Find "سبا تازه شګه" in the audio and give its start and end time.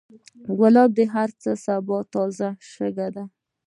1.65-3.07